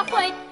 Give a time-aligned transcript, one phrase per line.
[0.00, 0.49] 花会。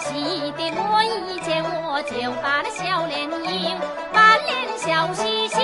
[0.00, 3.76] 喜的我一见我就把那笑脸迎，
[4.12, 5.58] 满脸笑嘻嘻。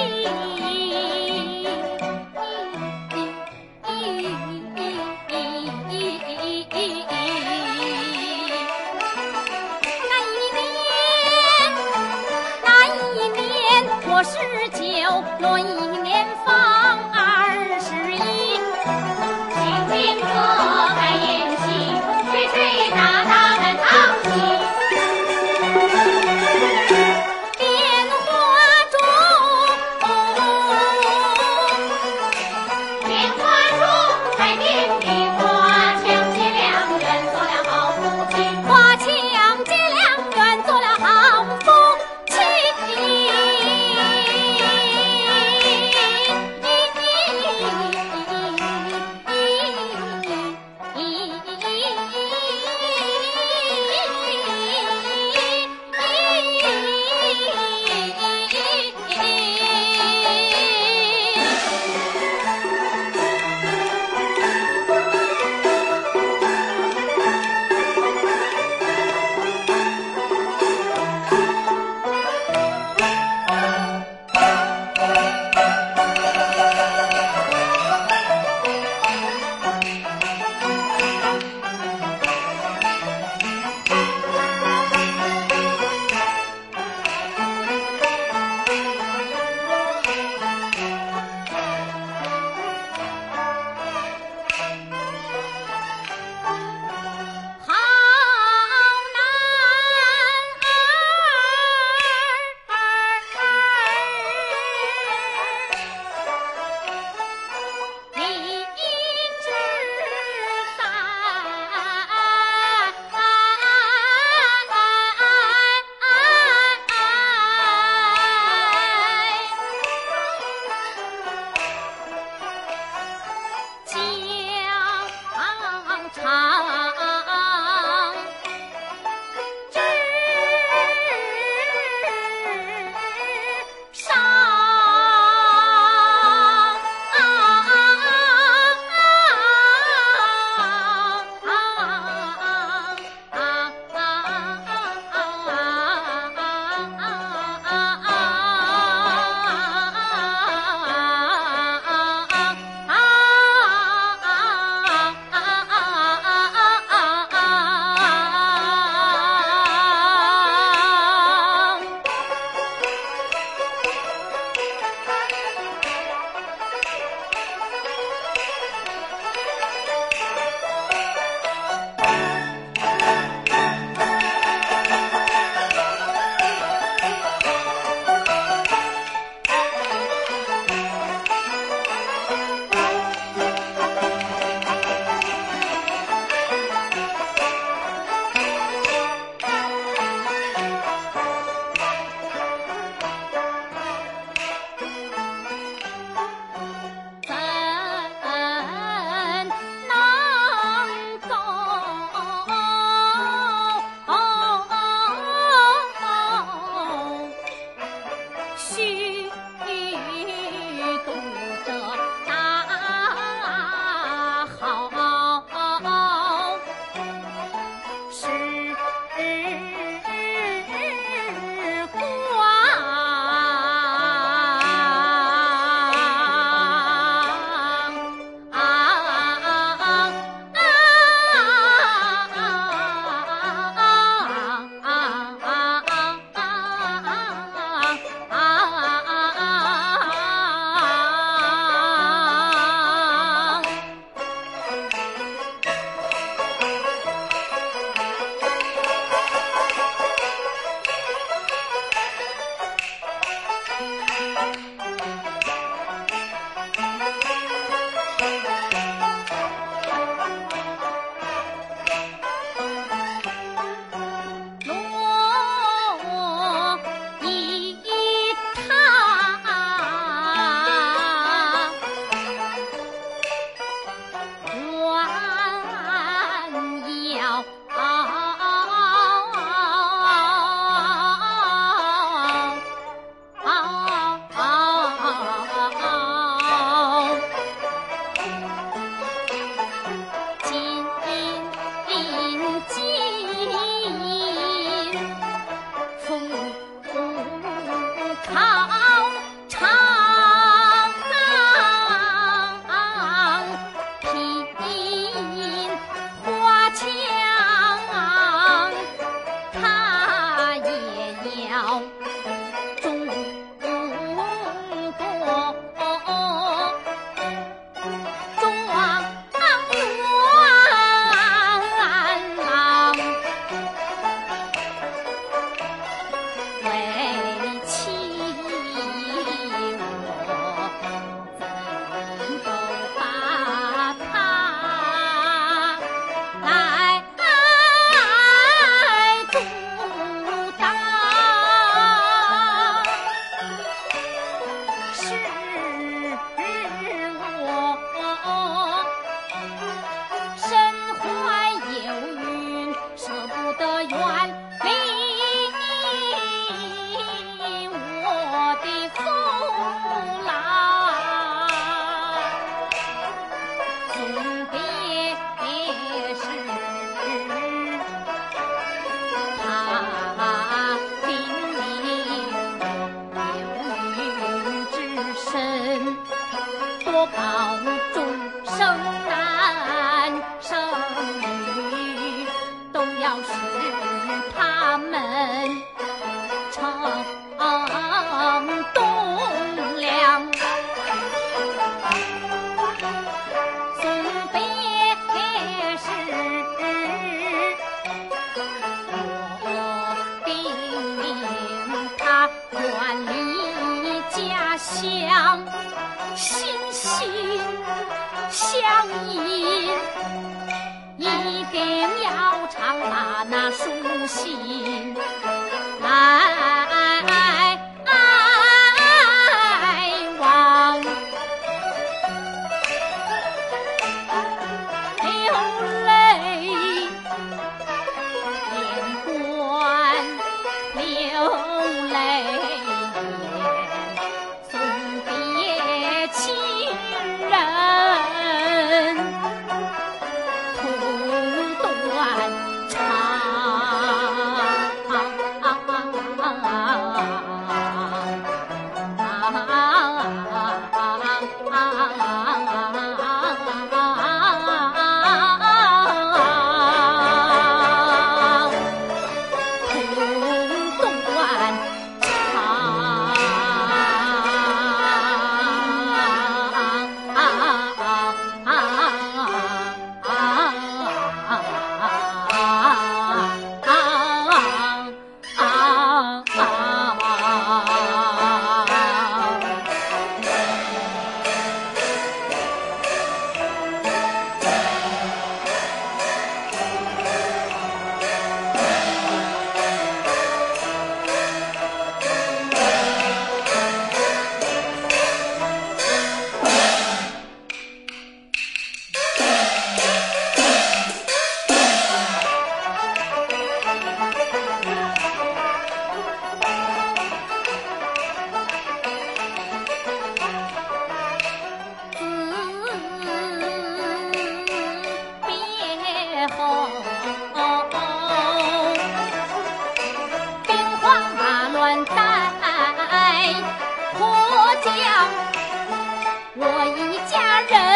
[526.37, 527.74] 我一家人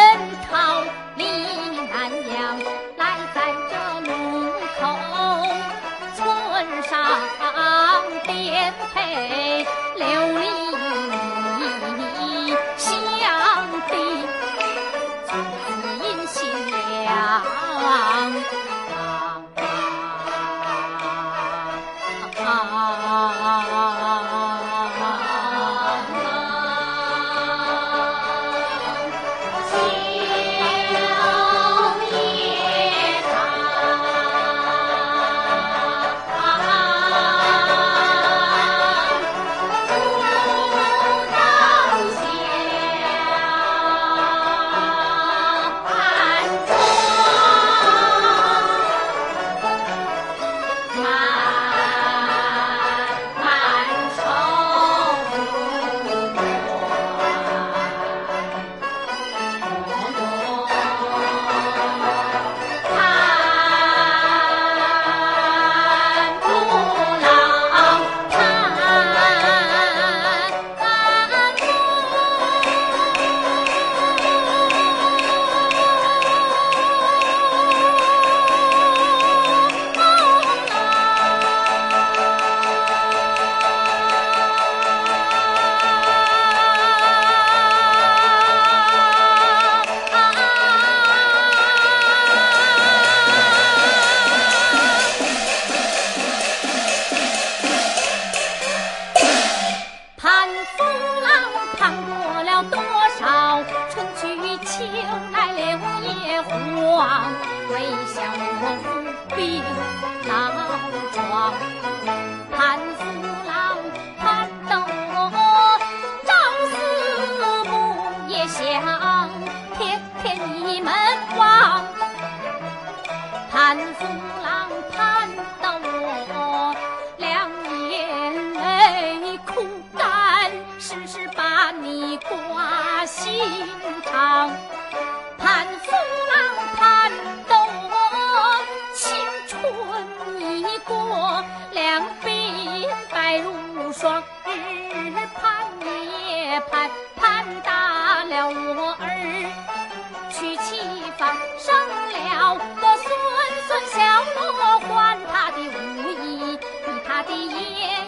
[157.29, 157.61] 的爷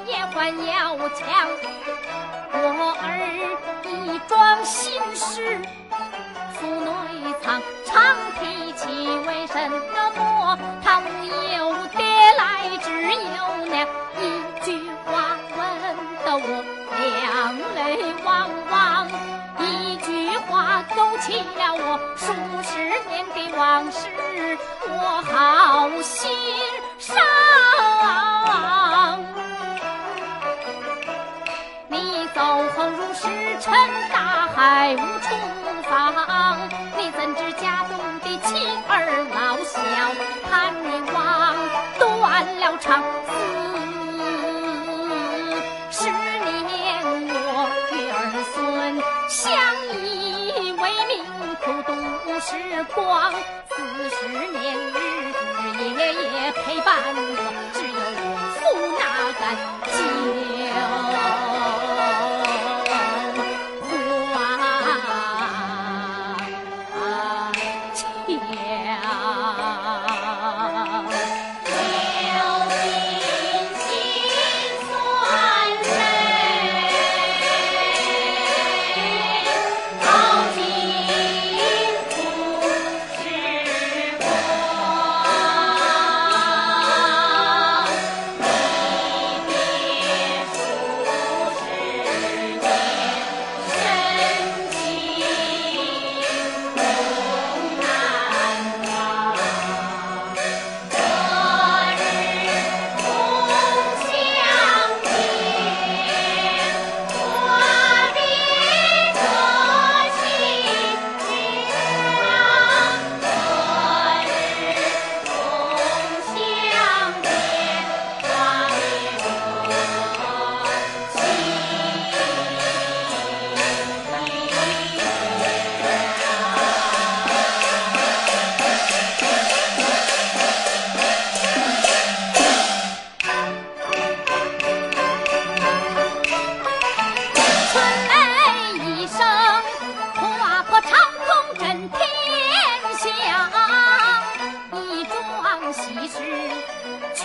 [0.08, 1.20] 爷还要强。
[2.54, 3.06] 我儿
[3.86, 5.62] 一桩心事，
[6.54, 6.90] 腹内
[7.42, 7.94] 藏，常
[8.40, 8.86] 提起
[9.28, 10.58] 为什么？
[10.84, 11.04] 他无
[11.58, 11.60] 有
[11.96, 12.04] 爹
[12.38, 12.42] 来，
[12.82, 14.22] 只有娘，一
[14.66, 14.68] 句
[15.06, 15.60] 话问
[16.26, 16.46] 得我
[17.00, 17.06] 两
[17.76, 17.80] 泪
[18.26, 19.08] 汪汪，
[19.60, 22.72] 一句话勾起了我数十
[23.08, 24.08] 年的往事，
[24.90, 26.30] 我好心
[42.82, 43.32] 长子，
[45.91, 46.10] 十年
[47.30, 48.20] 我与儿
[48.52, 48.58] 孙
[49.30, 49.39] 相
[50.04, 50.04] 依
[50.72, 51.13] 为命，
[51.62, 51.89] 苦读
[52.39, 52.50] 时
[52.96, 53.32] 光。
[53.70, 53.72] 四
[54.10, 54.17] 十
[54.58, 54.98] 年日
[55.62, 55.63] 日
[55.96, 56.89] 夜夜陪伴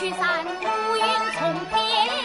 [0.06, 1.02] 驱散乌云
[1.36, 2.15] 从天。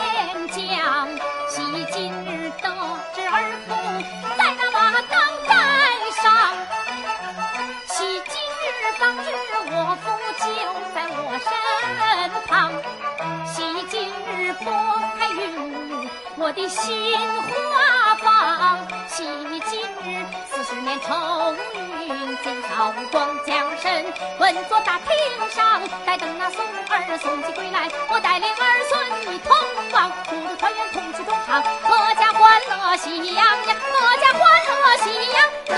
[16.51, 21.55] 我的心花放，喜你今日四十年愁
[22.03, 25.07] 云尽，扫光将身，稳坐大厅
[25.49, 29.55] 上，待等那孙儿送起归来，我带领儿孙一同
[29.93, 35.71] 往，五路团圆同去中唱，阖家欢乐喜洋洋，阖家欢乐喜洋洋。